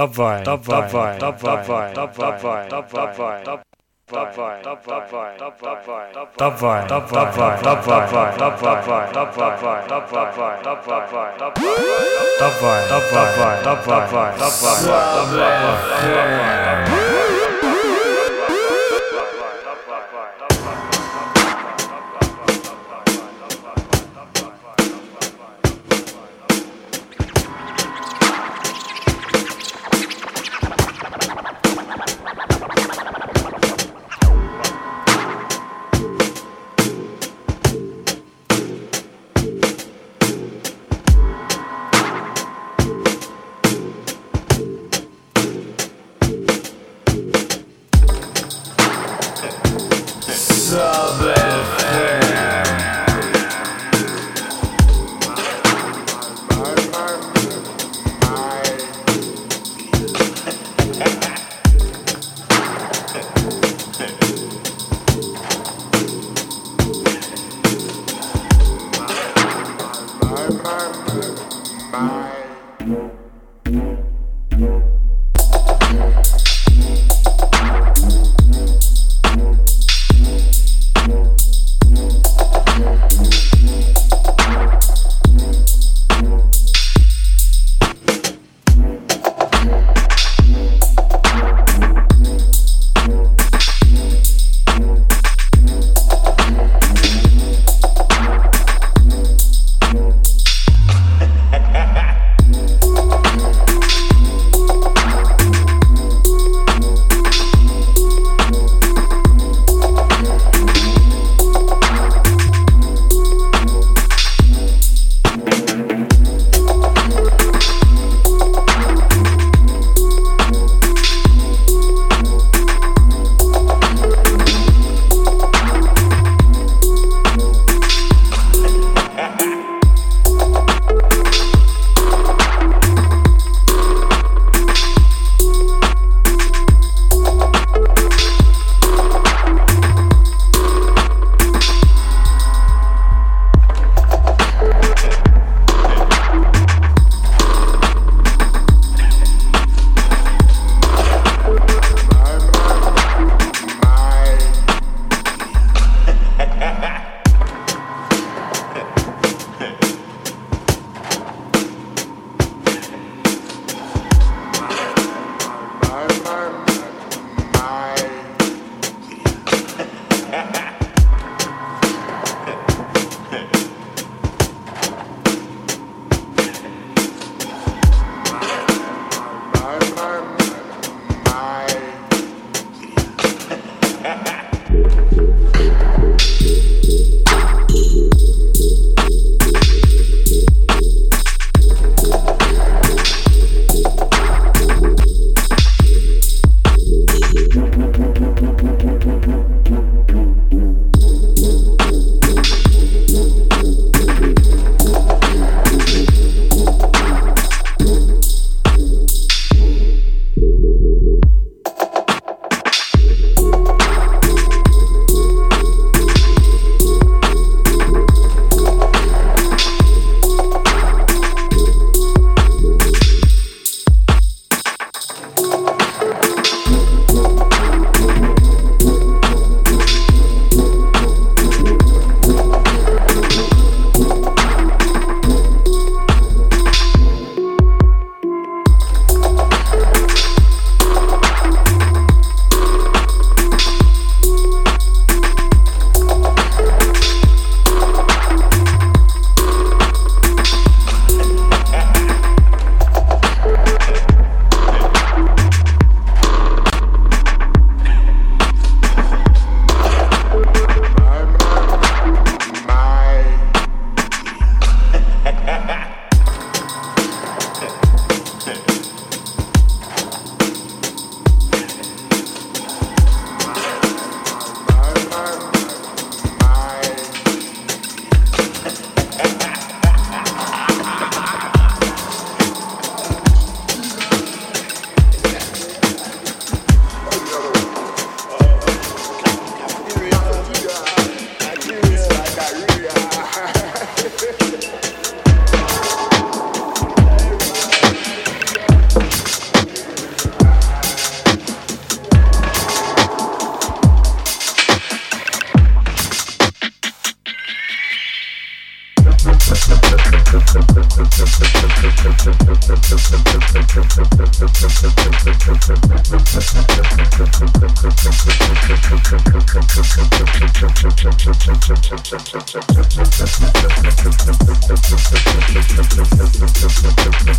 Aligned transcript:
tá 0.00 0.06
vai, 0.06 0.42
tá 0.42 0.56
vai, 0.56 0.80
tá 0.80 0.80
vai, 0.80 1.10
tá 1.10 1.26
vai, 1.26 1.90
tá 1.90 2.06
vai, 2.06 2.68
tá 2.68 2.80
vai. 16.80 16.99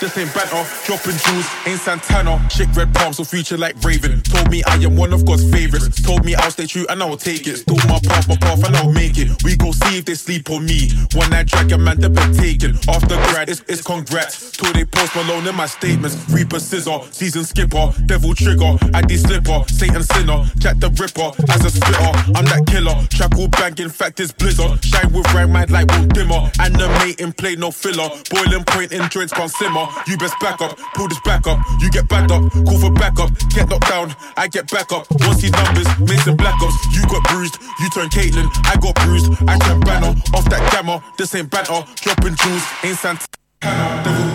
this 0.00 0.16
ain't 0.18 0.32
banter. 0.34 0.64
Dropping 0.84 1.16
jewels, 1.16 1.48
ain't 1.66 1.80
Santana. 1.80 2.38
Shake 2.50 2.74
red 2.76 2.92
palms, 2.94 3.16
so 3.16 3.24
future 3.24 3.56
like 3.56 3.76
Raven. 3.82 4.20
Told 4.22 4.50
me 4.50 4.62
I 4.64 4.76
am 4.76 4.96
one 4.96 5.12
of 5.12 5.24
God's 5.24 5.48
favorites. 5.50 6.02
Told 6.02 6.24
me 6.24 6.34
I'll 6.34 6.50
stay 6.50 6.66
true 6.66 6.86
and 6.88 7.02
I 7.02 7.06
will 7.06 7.16
take 7.16 7.46
it. 7.46 7.58
Still 7.58 7.76
my 7.88 7.98
path, 8.04 8.28
my 8.28 8.36
path, 8.36 8.64
and 8.64 8.76
I'll 8.76 8.92
make 8.92 9.16
it. 9.16 9.42
We 9.42 9.56
go 9.56 9.72
see 9.72 9.98
if 9.98 10.04
they 10.04 10.14
sleep 10.14 10.50
on 10.50 10.64
me. 10.66 10.90
One 11.14 11.30
night 11.30 11.46
dragon 11.46 11.82
man, 11.82 12.00
the 12.00 12.10
bed 12.10 12.34
taken. 12.34 12.76
After 12.88 13.16
grad, 13.32 13.48
it's, 13.48 13.62
it's 13.68 13.82
congrats. 13.82 14.52
Till 14.52 14.72
they 14.72 14.84
post 14.84 15.14
Malone 15.16 15.46
in 15.46 15.56
my 15.56 15.66
statements. 15.66 16.16
Reaper 16.30 16.60
scissor, 16.60 17.00
season 17.10 17.44
skipper, 17.44 17.92
devil 18.06 18.34
trigger, 18.34 18.76
ID 18.92 19.16
slipper, 19.16 19.64
Satan 19.68 20.02
sinner, 20.02 20.44
Jack 20.58 20.78
the 20.78 20.90
Ripper 20.90 21.32
as 21.50 21.64
a 21.64 21.70
spitter. 21.70 22.12
I'm 22.36 22.44
that 22.46 22.64
killer, 22.66 22.94
track 23.10 23.36
all 23.38 23.48
bang, 23.48 23.74
in 23.78 23.88
fact 23.88 24.20
it's 24.20 24.32
blizzard. 24.32 24.82
Shine 24.84 25.12
with 25.12 25.32
rag, 25.32 25.48
mad 25.50 25.70
like 25.70 25.90
will 25.90 26.06
dimmer. 26.06 26.50
Animating 26.60 27.32
play 27.32 27.56
no 27.56 27.70
filler. 27.70 28.08
Boiling 28.30 28.64
point 28.64 28.92
in 28.92 29.08
joints 29.08 29.32
can't 29.32 29.53
simmer. 29.58 29.86
You 30.06 30.16
best 30.16 30.38
back 30.40 30.60
up, 30.60 30.78
pull 30.94 31.08
this 31.08 31.20
back 31.20 31.46
up. 31.46 31.58
You 31.80 31.90
get 31.90 32.08
backed 32.08 32.30
up, 32.30 32.50
call 32.52 32.78
for 32.78 32.90
backup. 32.90 33.30
Get 33.50 33.68
knocked 33.68 33.88
down, 33.88 34.14
I 34.36 34.48
get 34.48 34.70
back 34.70 34.92
up. 34.92 35.06
Once 35.20 35.42
these 35.42 35.52
numbers, 35.52 35.86
Mason 36.00 36.36
Black 36.36 36.60
Ops. 36.62 36.74
You 36.94 37.02
got 37.06 37.22
bruised, 37.30 37.58
you 37.80 37.88
turn 37.90 38.08
Caitlyn. 38.08 38.48
I 38.64 38.76
got 38.80 38.94
bruised, 38.96 39.32
I 39.46 39.58
turn 39.58 39.80
banner. 39.80 40.14
Off 40.34 40.44
that 40.50 40.62
gamma, 40.72 41.02
this 41.18 41.34
ain't 41.34 41.50
banter. 41.50 41.84
Dropping 41.96 42.36
jewels, 42.36 42.64
ain't 42.82 42.98
Santana. 42.98 44.33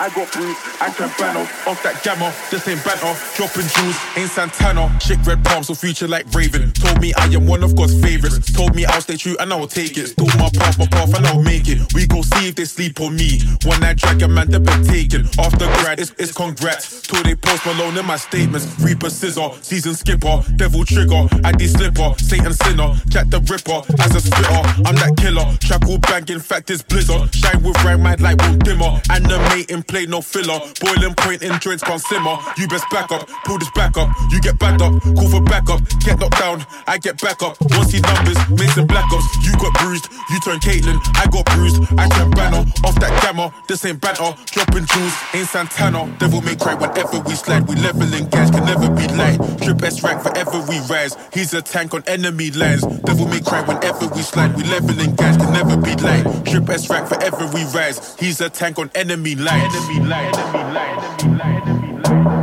I 0.00 0.08
got 0.14 0.32
bruised, 0.32 0.56
I 0.80 0.88
can 0.88 1.12
banner 1.18 1.44
off 1.68 1.82
that 1.82 2.02
gamma, 2.02 2.32
this 2.50 2.66
ain't 2.66 2.82
banter. 2.82 3.12
Dropping 3.36 3.68
jewels, 3.68 3.98
ain't 4.16 4.30
Santana. 4.30 4.88
Chick 4.98 5.18
red 5.26 5.44
palms, 5.44 5.66
so 5.66 5.74
future 5.74 6.08
like 6.08 6.24
Raven. 6.32 6.72
Told 6.72 7.02
me 7.02 7.12
I 7.18 7.26
am 7.26 7.46
one 7.46 7.62
of 7.62 7.76
God's 7.76 8.00
favorites. 8.00 8.50
Told 8.50 8.74
me 8.74 8.86
I'll 8.86 9.02
stay 9.02 9.18
true 9.18 9.36
and 9.38 9.52
I 9.52 9.56
will 9.56 9.68
take 9.68 9.98
it. 9.98 10.08
Still 10.08 10.32
my 10.40 10.48
path, 10.56 10.78
my 10.78 10.86
path, 10.86 11.12
and 11.14 11.26
I'll 11.26 11.42
make 11.42 11.68
it. 11.68 11.92
We 11.92 12.06
go 12.06 12.22
see 12.22 12.48
if 12.48 12.54
they 12.54 12.64
sleep 12.64 12.98
on 13.02 13.14
me. 13.14 13.42
One 13.64 13.80
night 13.80 13.98
dragon 13.98 14.32
man, 14.32 14.50
the 14.50 14.58
bed 14.58 14.86
taken. 14.86 15.28
After 15.38 15.66
grad, 15.84 16.00
it's, 16.00 16.14
it's 16.18 16.32
congrats. 16.32 17.02
Till 17.02 17.22
they 17.22 17.34
post 17.36 17.66
Malone 17.66 17.98
in 17.98 18.06
my 18.06 18.16
statements. 18.16 18.66
Reaper 18.80 19.10
scissor, 19.10 19.50
season 19.60 19.94
skipper, 19.94 20.42
devil 20.56 20.82
trigger, 20.86 21.28
ID 21.44 21.66
slipper, 21.68 22.14
Satan 22.16 22.54
sinner, 22.54 22.94
Jack 23.08 23.28
the 23.28 23.40
Ripper 23.52 23.84
as 24.00 24.14
a 24.14 24.20
spitter. 24.20 24.64
I'm 24.88 24.96
that 24.96 25.12
killer, 25.18 25.44
track 25.60 25.86
all 25.86 25.98
bang, 25.98 26.26
in 26.28 26.40
fact 26.40 26.70
it's 26.70 26.80
blizzard. 26.80 27.34
Shine 27.34 27.62
with 27.62 27.76
rag, 27.84 28.00
mad 28.00 28.22
like 28.22 28.40
will 28.40 28.56
dimmer. 28.56 28.98
Animating 29.10 29.82
play 29.90 30.06
no 30.06 30.20
filler. 30.22 30.58
Boiling 30.80 31.14
point 31.14 31.42
in 31.42 31.58
joints 31.58 31.82
can't 31.82 32.00
simmer. 32.00 32.38
You 32.56 32.68
best 32.68 32.88
back 32.90 33.10
up, 33.10 33.28
pull 33.44 33.58
this 33.58 33.70
back 33.72 33.96
up. 33.98 34.08
You 34.30 34.40
get 34.40 34.58
backed 34.58 34.80
up, 34.80 34.94
call 35.02 35.28
for 35.28 35.42
backup. 35.42 35.82
Get 36.00 36.18
knocked 36.18 36.38
down, 36.38 36.64
I 36.86 36.96
get 36.98 37.20
back 37.20 37.42
up. 37.42 37.56
Once 37.74 37.92
these 37.92 38.02
numbers, 38.02 38.38
Mason 38.50 38.86
Black 38.86 39.10
Ops. 39.12 39.26
You 39.44 39.52
got 39.58 39.74
bruised, 39.82 40.06
you 40.30 40.40
turn 40.40 40.60
Caitlyn. 40.60 40.98
I 41.16 41.26
got 41.26 41.44
bruised, 41.46 41.82
I 41.98 42.08
turn 42.08 42.30
banner. 42.30 42.64
Off 42.84 42.94
that 43.00 43.12
gamma, 43.22 43.52
this 43.66 43.84
ain't 43.84 44.00
banter. 44.00 44.32
Dropping 44.46 44.86
jewels, 44.86 45.14
ain't 45.34 45.48
Santana. 45.48 46.06
Devil 46.18 46.40
may 46.42 46.54
cry 46.54 46.74
whenever 46.74 47.18
we 47.20 47.34
slide. 47.34 47.66
We 47.66 47.74
leveling 47.76 48.26
gas, 48.28 48.50
can 48.50 48.64
never 48.64 48.88
be 48.88 49.06
light. 49.18 49.38
Trip 49.62 49.82
S 49.82 50.02
rank 50.02 50.22
forever 50.22 50.62
we 50.68 50.78
rise. 50.86 51.16
He's 51.34 51.52
a 51.52 51.62
tank 51.62 51.94
on 51.94 52.04
enemy 52.06 52.50
lines. 52.52 52.82
Devil 53.02 53.26
may 53.26 53.40
cry 53.40 53.62
whenever 53.62 54.06
we 54.14 54.22
slide. 54.22 54.54
We 54.56 54.62
leveling 54.64 55.14
gas, 55.16 55.36
can 55.36 55.52
never 55.52 55.76
be 55.76 55.94
light. 55.96 56.24
Trip 56.46 56.68
S 56.68 56.88
rank 56.88 57.08
forever 57.08 57.50
we 57.52 57.64
rise. 57.74 58.16
He's 58.18 58.40
a 58.40 58.48
tank 58.48 58.78
on 58.78 58.90
enemy 58.94 59.34
lines. 59.34 59.79
Enemy 59.80 60.04
lines. 60.08 60.36
Enemy 60.36 60.72
lines. 60.74 61.04
Enemy 61.22 61.38
lines. 61.38 61.68
Enemy 61.68 62.02
lines. 62.02 62.39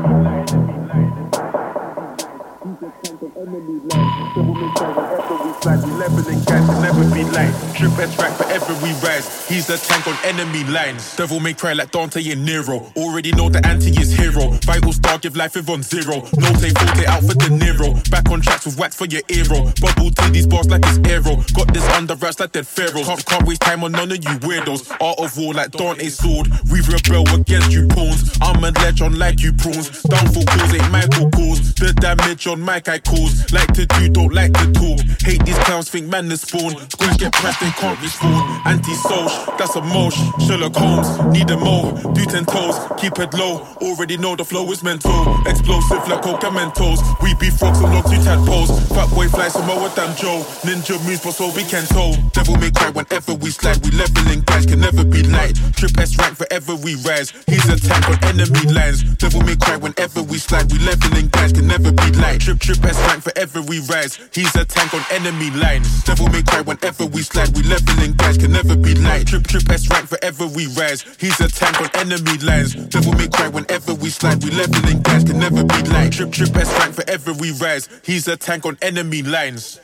Gas, 6.57 6.69
can 6.69 6.81
never 6.81 7.13
be 7.13 7.23
light. 7.23 7.53
Trip 7.75 7.91
S 7.99 8.17
rank 8.17 8.35
forever 8.35 8.73
we 8.83 8.91
rise. 9.05 9.47
He's 9.47 9.67
the 9.67 9.77
tank 9.77 10.07
on 10.07 10.17
enemy 10.23 10.63
lines. 10.65 11.15
Devil 11.15 11.39
may 11.39 11.53
cry 11.53 11.73
like 11.73 11.91
Dante 11.91 12.21
and 12.31 12.45
Nero. 12.45 12.91
Already 12.95 13.31
know 13.31 13.49
the 13.49 13.65
anti 13.65 13.89
is 14.01 14.11
hero. 14.11 14.49
Vital 14.63 14.93
star, 14.93 15.17
give 15.19 15.35
life 15.35 15.55
with 15.55 15.69
on 15.69 15.83
zero. 15.83 16.23
No 16.37 16.49
take, 16.59 16.77
forte 16.77 17.05
out 17.05 17.23
for 17.23 17.35
De 17.35 17.49
Niro. 17.49 18.09
Back 18.09 18.29
on 18.29 18.41
tracks 18.41 18.65
with 18.65 18.77
wax 18.77 18.95
for 18.95 19.05
your 19.05 19.21
eero. 19.23 19.59
Bubble 19.81 20.11
to 20.11 20.31
these 20.31 20.47
bars 20.47 20.69
like 20.69 20.81
it's 20.85 20.99
arrow. 21.09 21.43
Got 21.53 21.73
this 21.73 21.87
under 21.93 22.15
wraps 22.15 22.39
like 22.39 22.51
dead 22.51 22.67
pharaohs. 22.67 23.05
Can't, 23.05 23.25
can't 23.25 23.47
waste 23.47 23.61
time 23.61 23.83
on 23.83 23.91
none 23.91 24.11
of 24.11 24.17
you 24.17 24.35
weirdos. 24.39 24.89
Art 25.01 25.19
of 25.19 25.37
war 25.37 25.53
like 25.53 25.71
Dante's 25.71 26.17
sword. 26.17 26.47
We 26.71 26.81
rebel 26.81 27.27
against 27.33 27.71
you 27.71 27.87
pawns. 27.87 28.37
I'm 28.41 28.63
a 28.63 28.71
legend 28.71 29.17
like 29.17 29.41
you 29.41 29.53
prawns. 29.53 30.03
Downfall 30.03 30.45
cause 30.45 30.73
ain't 30.73 30.91
Michael 30.91 31.29
cause. 31.31 31.73
The 31.75 31.93
damage 31.93 32.47
on 32.47 32.63
mic 32.63 32.89
I 32.89 32.99
cause. 32.99 33.51
Like 33.51 33.71
to 33.73 33.85
do, 33.85 34.09
don't 34.09 34.33
like 34.33 34.53
to 34.53 34.71
talk. 34.73 34.99
Hate 35.21 35.43
these 35.45 35.57
clowns, 35.59 35.89
think 35.89 36.07
man 36.07 36.31
is 36.31 36.46
spawn. 36.47 36.89
Squash 36.89 37.17
get 37.17 37.33
pressed, 37.33 37.59
they 37.59 37.71
can't 37.71 37.99
respawn. 37.99 38.65
Anti-social, 38.65 39.57
that's 39.57 39.75
a 39.75 39.81
mosh. 39.81 40.17
Sherlock 40.45 40.75
Holmes, 40.75 41.09
need 41.33 41.49
a 41.51 41.57
mo. 41.57 41.91
Do 42.13 42.25
ten 42.25 42.45
toes, 42.45 42.79
keep 42.97 43.19
it 43.19 43.33
low. 43.33 43.67
Already 43.81 44.17
know 44.17 44.35
the 44.35 44.45
flow 44.45 44.71
is 44.71 44.83
mental. 44.83 45.11
Explosive 45.45 46.07
like 46.07 46.21
coca 46.21 46.47
mentos. 46.47 46.99
We 47.21 47.33
be 47.35 47.49
frogs 47.49 47.79
and 47.81 47.93
logs, 47.93 48.11
you 48.11 48.19
tadpoles. 48.19 48.71
Fat 48.95 49.09
boy 49.13 49.27
fly 49.27 49.49
Samoa 49.49 49.89
than 49.95 50.15
Joe. 50.15 50.43
Ninja 50.63 50.95
moves, 51.05 51.23
but 51.23 51.33
so 51.33 51.51
we 51.55 51.63
can 51.63 51.85
toe. 51.85 52.15
Devil 52.33 52.55
may 52.57 52.71
cry 52.71 52.89
whenever 52.91 53.33
we 53.35 53.51
slide. 53.51 53.83
We 53.83 53.91
leveling 53.91 54.41
guys 54.45 54.65
can 54.65 54.79
never 54.79 55.03
be 55.03 55.23
light. 55.23 55.55
Trip 55.75 55.97
S 55.99 56.17
rank 56.17 56.37
forever 56.37 56.75
we 56.75 56.95
rise. 57.03 57.31
He's 57.47 57.67
a 57.69 57.77
tank 57.79 58.07
on 58.09 58.17
enemy 58.23 58.63
lines. 58.71 59.03
Devil 59.15 59.41
may 59.41 59.55
cry 59.55 59.77
whenever 59.77 60.23
we 60.23 60.37
slide. 60.37 60.71
We 60.71 60.79
leveling 60.79 61.27
guys 61.27 61.51
can 61.51 61.67
never 61.67 61.91
be 61.91 62.11
light. 62.17 62.41
Trip 62.41 62.59
trip 62.59 62.83
S 62.83 62.97
rank 63.07 63.23
forever 63.23 63.61
we 63.61 63.79
rise. 63.87 64.19
He's 64.33 64.55
a 64.55 64.65
tank 64.65 64.93
on 64.93 65.03
enemy 65.11 65.51
lines. 65.51 66.03
Devil 66.03 66.29
may 66.29 66.36
cry 66.43 66.61
whenever 66.61 67.05
we 67.05 67.21
slide. 67.21 67.55
We 67.55 67.63
leveling 67.63 68.13
guys 68.13 68.37
can 68.37 68.51
never 68.51 68.75
be 68.75 68.95
light. 68.95 69.27
Trip 69.27 69.45
trip 69.47 69.69
S 69.69 69.89
rank 69.89 70.07
forever 70.07 70.47
we 70.47 70.67
rise. 70.67 71.03
He's 71.19 71.39
a 71.39 71.47
tank 71.47 71.79
on 71.81 71.89
enemy 71.95 72.37
lines. 72.39 72.75
Devil 72.75 73.13
may 73.13 73.27
cry 73.27 73.47
whenever 73.47 73.93
we 73.93 74.09
slide. 74.09 74.43
We 74.43 74.51
leveling 74.51 75.01
guys 75.01 75.23
can 75.23 75.39
never 75.39 75.63
be 75.63 75.81
light. 75.89 76.13
Trip 76.13 76.31
trip 76.31 76.55
S 76.55 76.71
rank 76.79 76.95
forever 76.95 77.33
we 77.33 77.51
rise. 77.53 77.89
He's 78.03 78.27
a 78.27 78.37
tank 78.37 78.65
on 78.65 78.77
enemy 78.81 79.23
lines. 79.23 79.79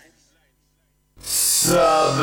Sub 1.20 2.20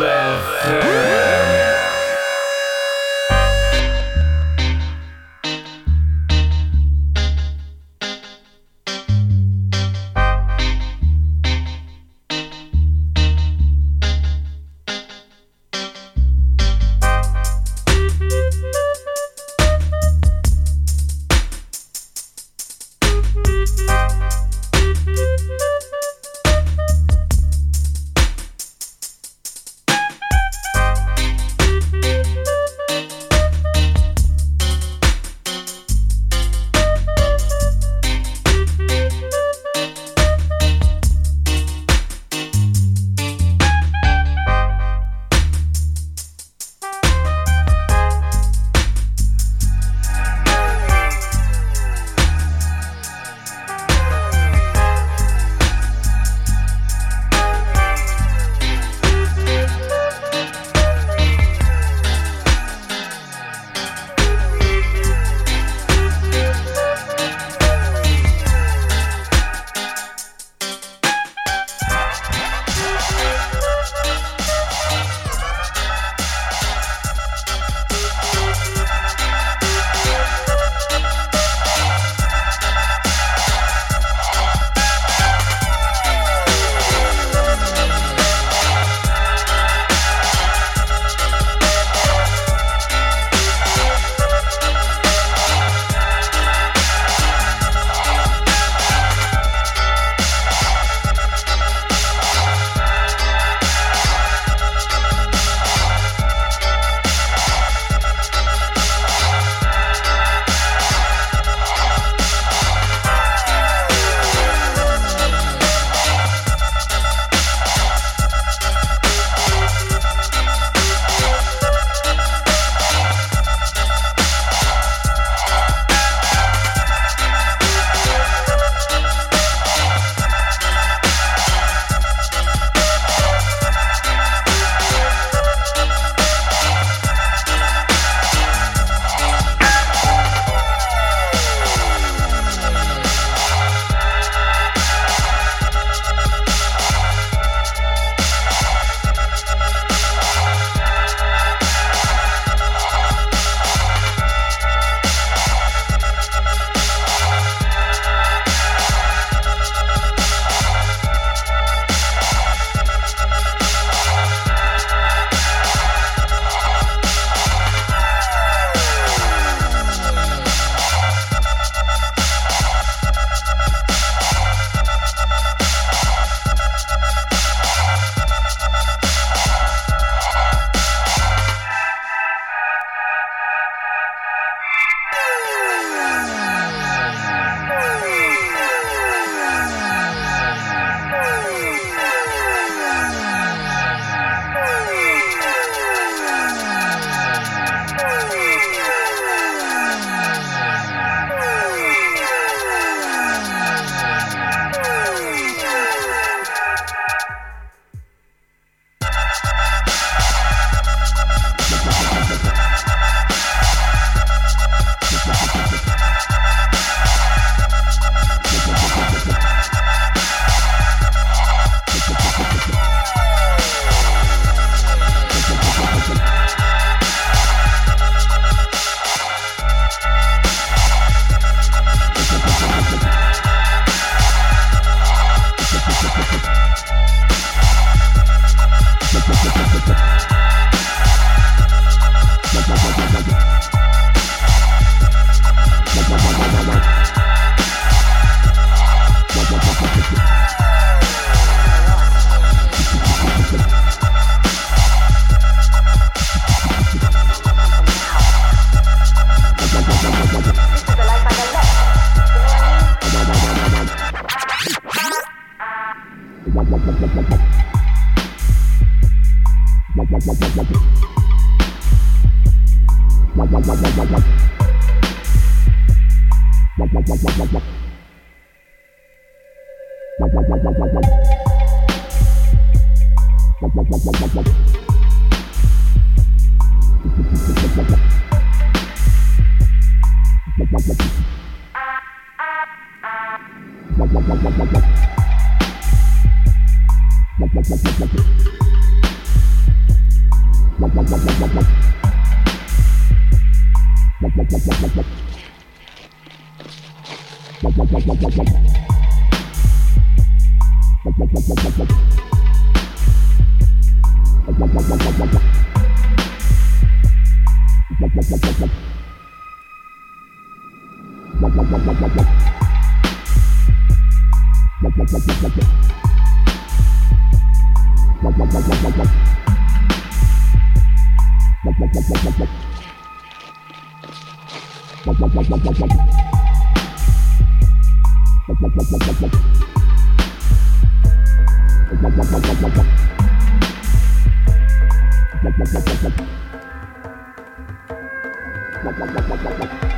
This 328.22 328.36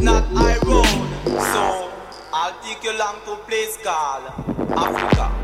not 0.00 0.24
I 0.36 0.58
so 1.24 1.90
I'll 2.32 2.54
take 2.62 2.84
you 2.84 2.98
long 2.98 3.16
to 3.24 3.36
place 3.46 3.78
called 3.82 4.24
Africa. 4.76 5.35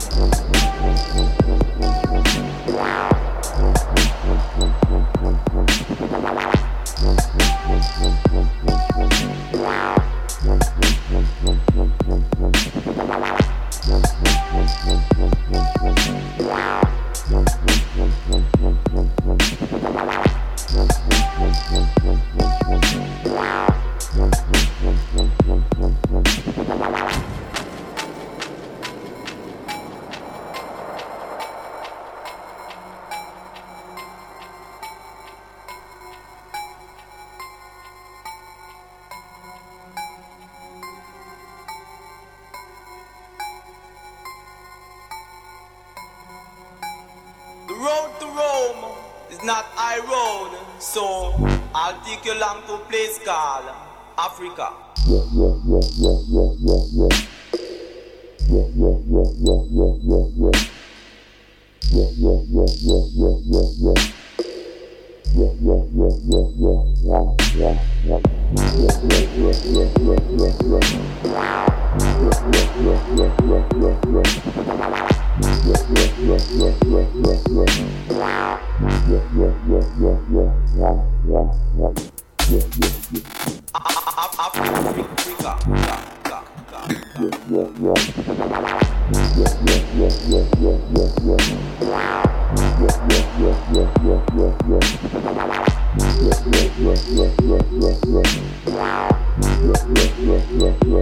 The 100.92 100.98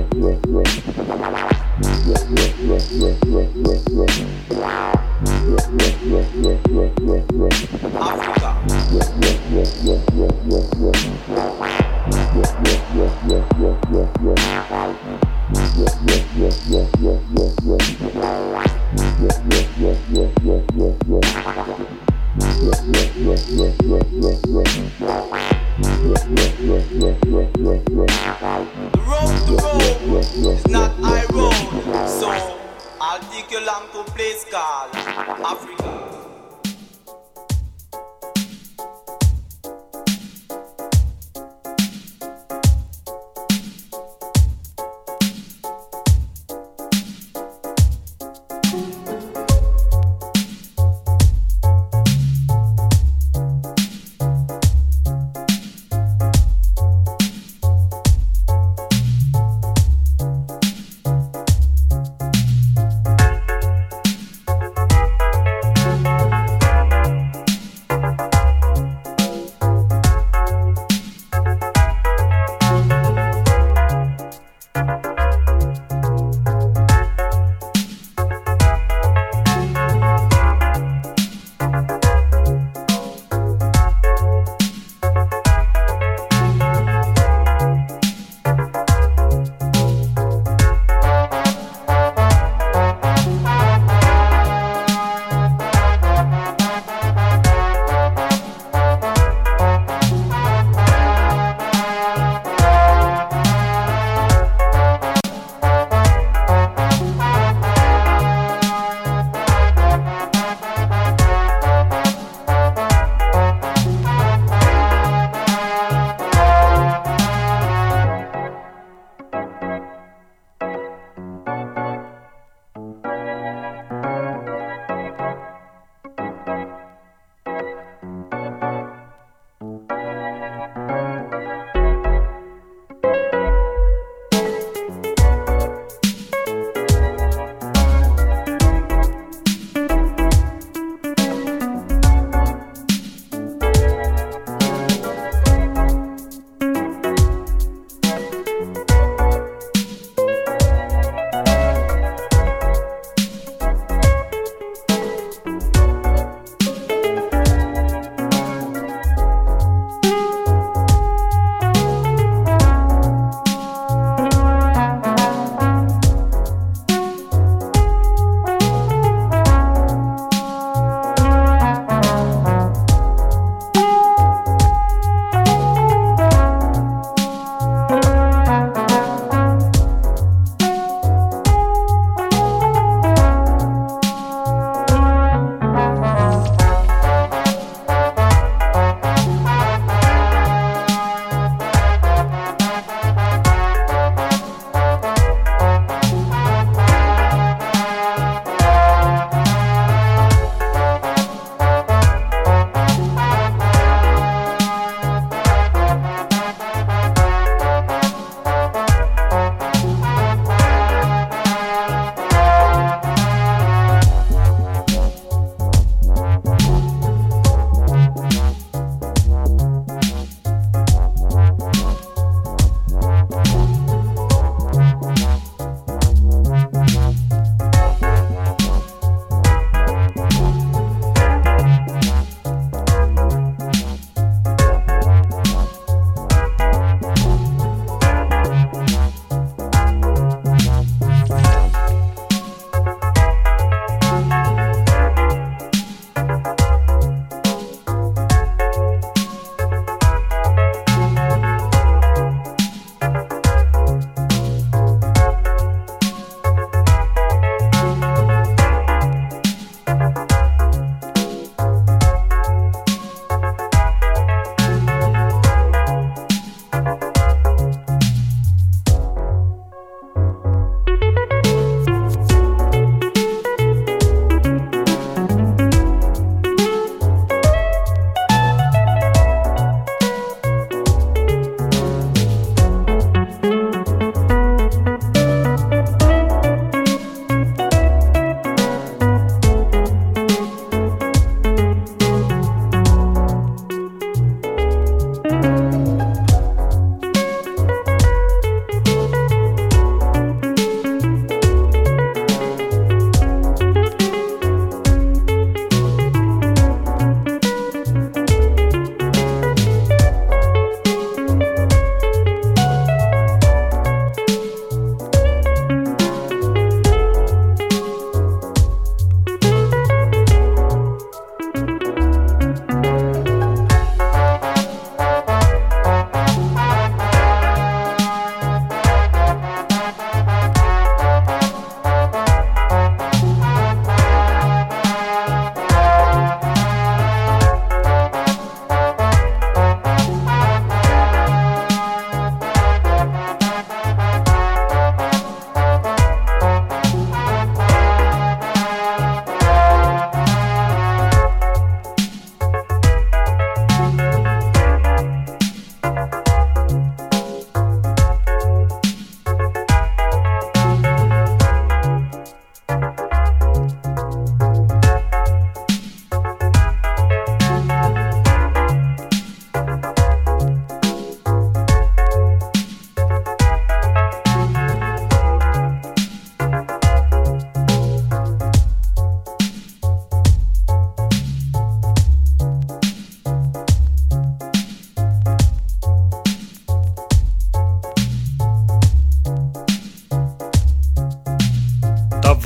road, 28.99 29.31
the 29.47 29.63
road. 29.63 29.80
music 33.31 33.51
you 33.51 33.65
long 33.65 33.89
to 33.93 34.03
place 34.13 34.45
called 34.51 34.95
Africa. 34.95 36.00